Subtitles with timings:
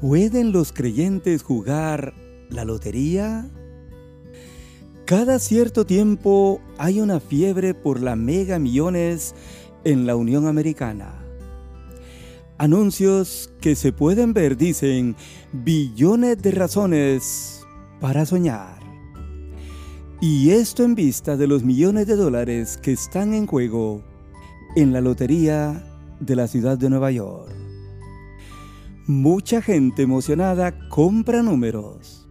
[0.00, 2.14] ¿Pueden los creyentes jugar
[2.50, 3.50] la lotería?
[5.06, 9.34] Cada cierto tiempo hay una fiebre por la mega millones
[9.82, 11.24] en la Unión Americana.
[12.58, 15.16] Anuncios que se pueden ver dicen
[15.52, 17.66] billones de razones
[18.00, 18.78] para soñar.
[20.20, 24.04] Y esto en vista de los millones de dólares que están en juego
[24.76, 25.84] en la lotería
[26.20, 27.57] de la ciudad de Nueva York.
[29.08, 32.28] Mucha gente emocionada compra números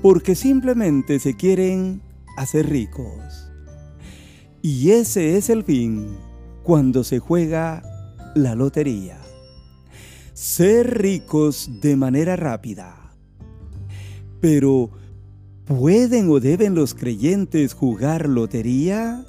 [0.00, 2.00] porque simplemente se quieren
[2.38, 3.52] hacer ricos.
[4.62, 6.16] Y ese es el fin
[6.62, 7.82] cuando se juega
[8.34, 9.20] la lotería.
[10.32, 13.14] Ser ricos de manera rápida.
[14.40, 14.92] Pero,
[15.66, 19.26] ¿pueden o deben los creyentes jugar lotería?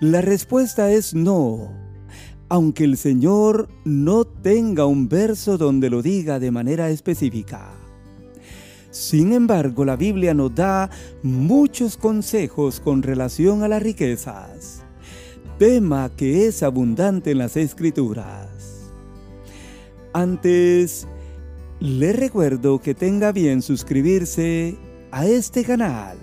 [0.00, 1.83] La respuesta es no
[2.54, 7.72] aunque el Señor no tenga un verso donde lo diga de manera específica.
[8.92, 10.88] Sin embargo, la Biblia nos da
[11.24, 14.84] muchos consejos con relación a las riquezas,
[15.58, 18.88] tema que es abundante en las escrituras.
[20.12, 21.08] Antes,
[21.80, 24.76] le recuerdo que tenga bien suscribirse
[25.10, 26.18] a este canal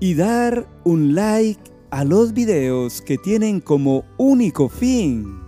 [0.00, 5.38] y dar un like a los videos que tienen como único fin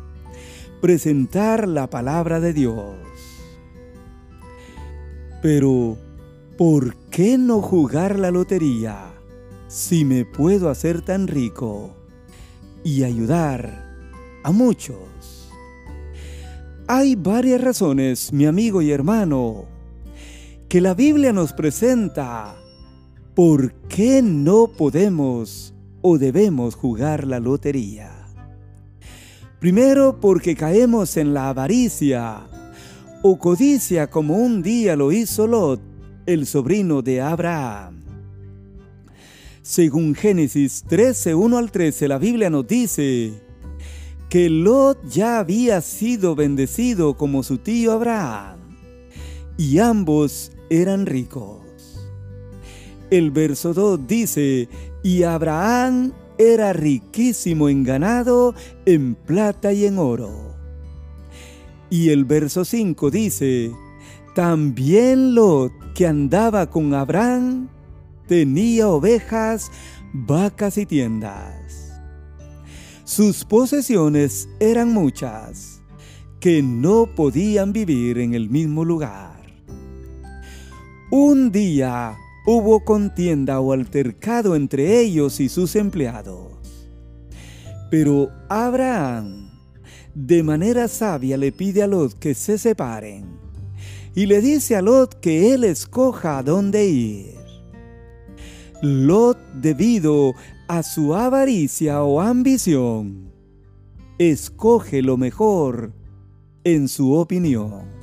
[0.81, 2.95] presentar la palabra de Dios.
[5.43, 5.99] Pero,
[6.57, 9.13] ¿por qué no jugar la lotería
[9.67, 11.97] si me puedo hacer tan rico
[12.85, 13.99] y ayudar
[14.45, 15.51] a muchos?
[16.87, 19.65] Hay varias razones, mi amigo y hermano,
[20.69, 22.55] que la Biblia nos presenta
[23.35, 25.73] por qué no podemos
[26.09, 28.13] o debemos jugar la lotería.
[29.59, 32.47] Primero porque caemos en la avaricia
[33.23, 35.81] o codicia como un día lo hizo Lot,
[36.27, 38.05] el sobrino de Abraham.
[39.63, 43.33] Según Génesis 13, 1 al 13, la Biblia nos dice
[44.29, 48.61] que Lot ya había sido bendecido como su tío Abraham,
[49.59, 51.67] y ambos eran ricos.
[53.11, 54.69] El verso 2 dice
[55.07, 58.57] y Abraham era riquísimo en ganado,
[58.87, 60.57] en plata y en oro.
[61.89, 63.71] Y el verso 5 dice,
[64.35, 67.69] también Lot, que andaba con Abraham,
[68.27, 69.71] tenía ovejas,
[70.13, 72.01] vacas y tiendas.
[73.05, 75.83] Sus posesiones eran muchas,
[76.41, 79.37] que no podían vivir en el mismo lugar.
[81.13, 82.17] Un día
[82.47, 86.53] hubo contienda o altercado entre ellos y sus empleados.
[87.91, 89.51] Pero Abraham,
[90.15, 93.27] de manera sabia, le pide a Lot que se separen
[94.15, 97.35] y le dice a Lot que él escoja a dónde ir.
[98.81, 100.35] Lot, debido
[100.69, 103.33] a su avaricia o ambición,
[104.19, 105.93] escoge lo mejor
[106.65, 107.96] en su opinión.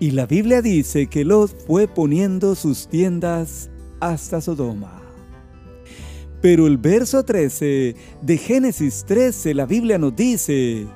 [0.00, 3.68] Y la Biblia dice que Lot fue poniendo sus tiendas
[4.00, 5.02] hasta Sodoma.
[6.40, 10.86] Pero el verso 13 de Génesis 13, la Biblia nos dice,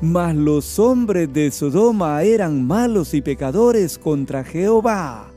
[0.00, 5.32] mas los hombres de Sodoma eran malos y pecadores contra Jehová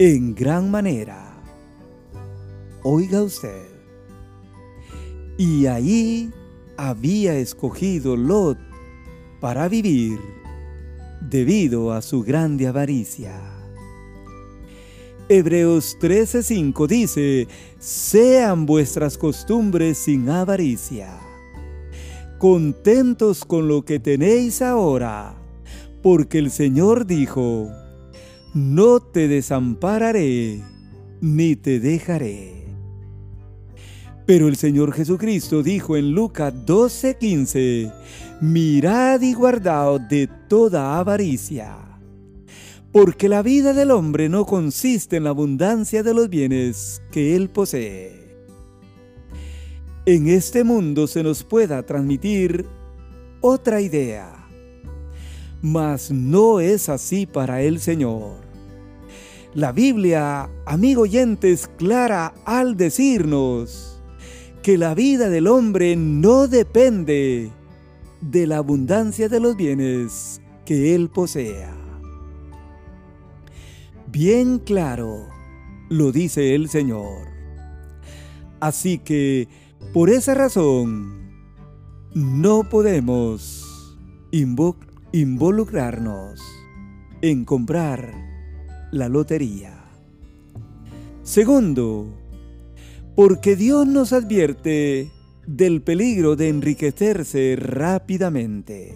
[0.00, 1.40] en gran manera.
[2.82, 3.66] Oiga usted.
[5.38, 6.32] Y ahí
[6.76, 8.58] había escogido Lot
[9.40, 10.18] para vivir
[11.20, 13.32] debido a su grande avaricia.
[15.28, 21.18] Hebreos 13:5 dice, sean vuestras costumbres sin avaricia,
[22.38, 25.36] contentos con lo que tenéis ahora,
[26.02, 27.68] porque el Señor dijo,
[28.54, 30.62] no te desampararé,
[31.20, 32.65] ni te dejaré.
[34.26, 37.92] Pero el Señor Jesucristo dijo en Lucas 12:15,
[38.40, 41.76] mirad y guardaos de toda avaricia,
[42.90, 47.50] porque la vida del hombre no consiste en la abundancia de los bienes que él
[47.50, 48.36] posee.
[50.06, 52.66] En este mundo se nos pueda transmitir
[53.40, 54.48] otra idea,
[55.62, 58.44] mas no es así para el Señor.
[59.54, 63.95] La Biblia, amigo oyente, es clara al decirnos,
[64.66, 67.52] que la vida del hombre no depende
[68.20, 71.72] de la abundancia de los bienes que él posea.
[74.08, 75.28] Bien claro
[75.88, 77.28] lo dice el Señor.
[78.58, 79.46] Así que,
[79.92, 81.30] por esa razón,
[82.12, 83.96] no podemos
[85.12, 86.40] involucrarnos
[87.22, 88.12] en comprar
[88.90, 89.84] la lotería.
[91.22, 92.08] Segundo,
[93.16, 95.10] porque Dios nos advierte
[95.46, 98.94] del peligro de enriquecerse rápidamente.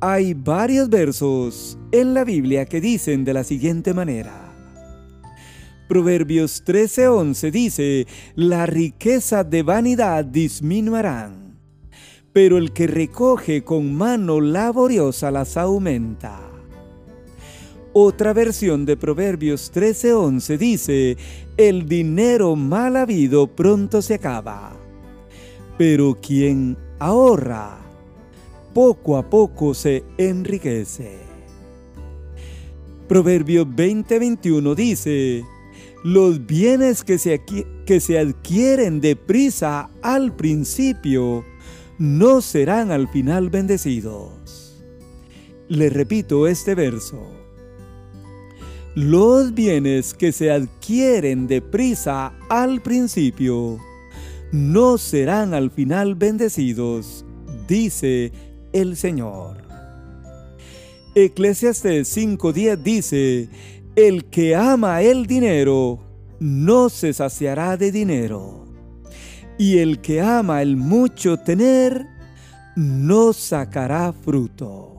[0.00, 4.52] Hay varios versos en la Biblia que dicen de la siguiente manera.
[5.88, 11.60] Proverbios 13:11 dice, la riqueza de vanidad disminuirán,
[12.32, 16.47] pero el que recoge con mano laboriosa las aumenta.
[18.00, 21.16] Otra versión de Proverbios 13:11 dice,
[21.56, 24.76] el dinero mal habido pronto se acaba,
[25.76, 27.76] pero quien ahorra,
[28.72, 31.18] poco a poco se enriquece.
[33.08, 35.44] Proverbio 20:21 dice,
[36.04, 37.42] los bienes que se,
[37.84, 41.44] que se adquieren deprisa al principio
[41.98, 44.84] no serán al final bendecidos.
[45.66, 47.37] Le repito este verso.
[48.94, 53.78] Los bienes que se adquieren deprisa al principio
[54.50, 57.24] no serán al final bendecidos,
[57.68, 58.32] dice
[58.72, 59.62] el Señor.
[61.14, 63.48] Eclesiastes 5.10 dice,
[63.96, 65.98] el que ama el dinero
[66.40, 68.66] no se saciará de dinero,
[69.58, 72.06] y el que ama el mucho tener
[72.76, 74.97] no sacará fruto.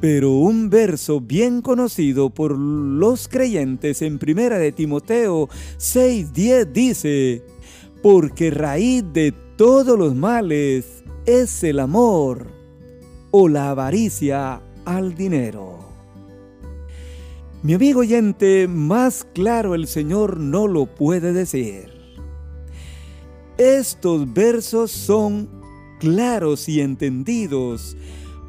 [0.00, 5.48] Pero un verso bien conocido por los creyentes en Primera de Timoteo
[5.78, 7.44] 6:10 dice,
[8.02, 12.46] porque raíz de todos los males es el amor
[13.30, 15.78] o la avaricia al dinero.
[17.62, 21.90] Mi amigo oyente, más claro el Señor no lo puede decir.
[23.58, 25.46] Estos versos son
[25.98, 27.98] claros y entendidos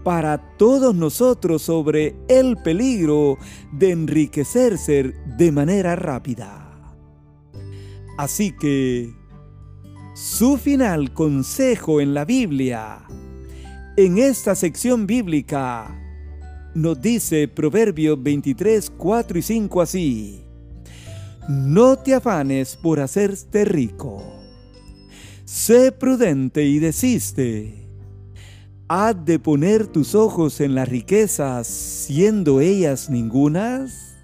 [0.04, 3.38] para todos nosotros sobre el peligro
[3.72, 6.96] de enriquecerse de manera rápida.
[8.18, 9.14] Así que,
[10.14, 13.04] su final consejo en la Biblia,
[13.98, 15.98] en esta sección bíblica,
[16.74, 20.42] nos dice Proverbios 23, 4 y 5 así.
[21.50, 24.24] No te afanes por hacerte rico.
[25.44, 27.81] Sé prudente y desiste.
[28.94, 34.18] ¿Has de poner tus ojos en las riquezas siendo ellas ningunas?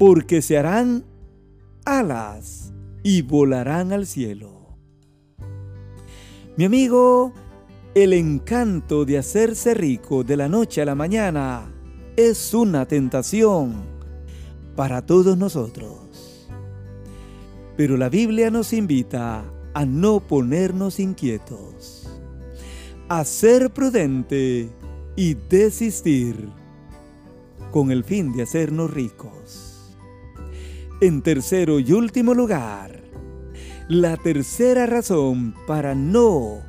[0.00, 1.04] Porque se harán
[1.84, 2.72] alas
[3.04, 4.76] y volarán al cielo.
[6.56, 7.32] Mi amigo,
[7.94, 11.72] el encanto de hacerse rico de la noche a la mañana
[12.16, 13.76] es una tentación
[14.74, 16.48] para todos nosotros.
[17.76, 22.05] Pero la Biblia nos invita a no ponernos inquietos,
[23.08, 24.68] a ser prudente
[25.14, 26.48] y desistir
[27.70, 29.96] con el fin de hacernos ricos.
[31.00, 33.00] En tercero y último lugar,
[33.88, 36.62] la tercera razón para no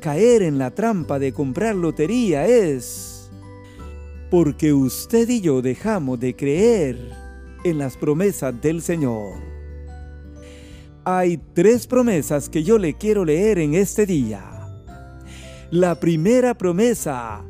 [0.00, 3.30] caer en la trampa de comprar lotería es
[4.30, 7.12] porque usted y yo dejamos de creer
[7.64, 9.34] en las promesas del Señor.
[11.04, 14.57] Hay tres promesas que yo le quiero leer en este día.
[15.70, 17.44] La primera promesa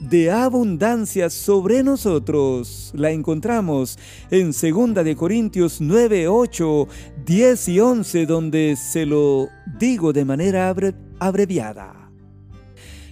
[0.00, 3.98] de abundancia sobre nosotros la encontramos
[4.30, 6.88] en 2 de Corintios 9, 8,
[7.26, 10.74] 10 y 11 donde se lo digo de manera
[11.18, 12.10] abreviada.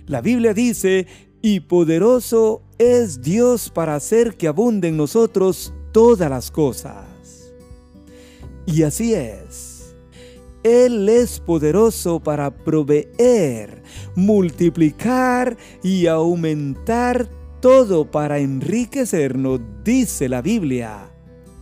[0.07, 1.07] La Biblia dice,
[1.43, 7.53] y poderoso es Dios para hacer que abunden en nosotros todas las cosas.
[8.65, 9.75] Y así es.
[10.65, 13.83] Él es poderoso para proveer,
[14.15, 17.29] multiplicar y aumentar
[17.61, 21.11] todo para enriquecernos, dice la Biblia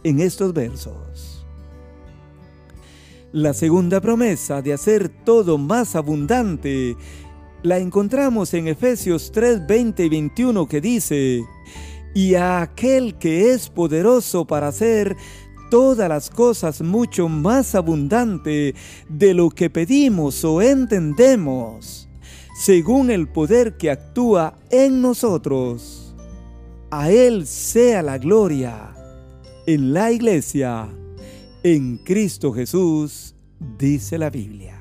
[0.05, 1.47] en estos versos.
[3.33, 6.97] La segunda promesa de hacer todo más abundante
[7.63, 11.45] la encontramos en Efesios 3, 20 y 21 que dice,
[12.15, 15.17] y a aquel que es poderoso para hacer
[15.71, 18.75] todas las cosas mucho más abundante
[19.09, 22.09] de lo que pedimos o entendemos,
[22.55, 26.15] según el poder que actúa en nosotros.
[26.91, 28.95] A Él sea la gloria
[29.67, 30.89] en la iglesia
[31.63, 33.35] en Cristo Jesús,
[33.79, 34.79] dice la Biblia.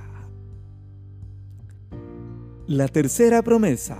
[2.67, 3.97] La tercera promesa,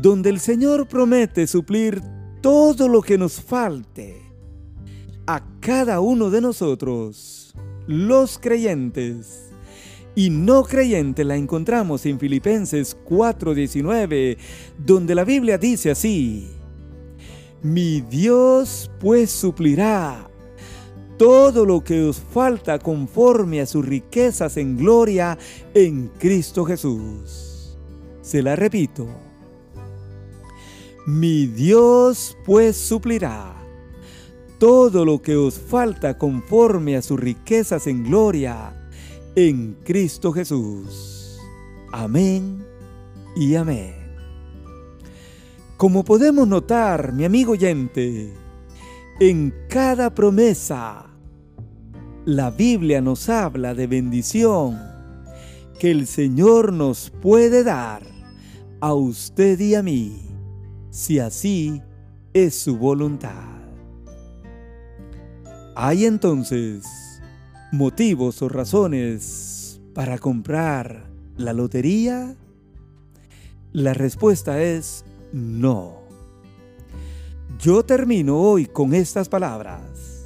[0.00, 2.02] donde el Señor promete suplir
[2.40, 4.22] todo lo que nos falte
[5.26, 7.54] a cada uno de nosotros,
[7.86, 9.43] los creyentes,
[10.14, 14.38] y no creyente la encontramos en Filipenses 4:19,
[14.78, 16.50] donde la Biblia dice así,
[17.62, 20.28] Mi Dios pues suplirá
[21.16, 25.38] todo lo que os falta conforme a sus riquezas en gloria
[25.72, 27.76] en Cristo Jesús.
[28.20, 29.06] Se la repito.
[31.06, 33.54] Mi Dios pues suplirá
[34.58, 38.83] todo lo que os falta conforme a sus riquezas en gloria
[39.36, 41.38] en Cristo Jesús.
[41.92, 42.64] Amén
[43.34, 43.94] y amén.
[45.76, 48.32] Como podemos notar, mi amigo oyente,
[49.20, 51.06] en cada promesa,
[52.24, 54.80] la Biblia nos habla de bendición
[55.78, 58.02] que el Señor nos puede dar
[58.80, 60.22] a usted y a mí,
[60.90, 61.82] si así
[62.32, 63.54] es su voluntad.
[65.74, 66.84] Hay entonces
[67.74, 72.36] motivos o razones para comprar la lotería?
[73.72, 75.98] La respuesta es no.
[77.58, 80.24] Yo termino hoy con estas palabras.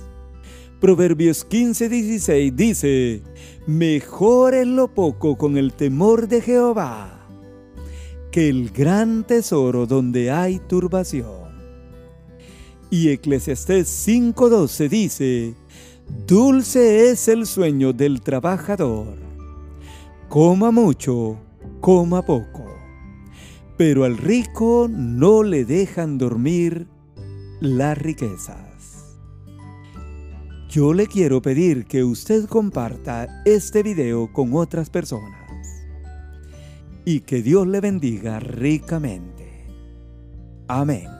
[0.80, 3.22] Proverbios 15:16 dice,
[3.66, 7.18] Mejor es lo poco con el temor de Jehová
[8.30, 11.48] que el gran tesoro donde hay turbación.
[12.90, 15.54] Y Eclesiastés 5:12 dice,
[16.08, 19.16] Dulce es el sueño del trabajador.
[20.28, 21.38] Coma mucho,
[21.80, 22.66] coma poco.
[23.76, 26.86] Pero al rico no le dejan dormir
[27.60, 29.16] las riquezas.
[30.68, 35.50] Yo le quiero pedir que usted comparta este video con otras personas
[37.04, 39.66] y que Dios le bendiga ricamente.
[40.68, 41.17] Amén.